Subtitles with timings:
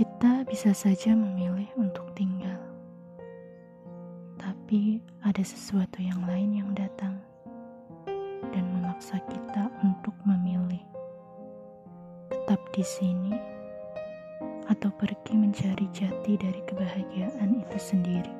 [0.00, 2.56] Kita bisa saja memilih untuk tinggal,
[4.40, 7.20] tapi ada sesuatu yang lain yang datang
[8.48, 10.80] dan memaksa kita untuk memilih
[12.32, 13.36] tetap di sini
[14.72, 18.39] atau pergi mencari jati dari kebahagiaan itu sendiri.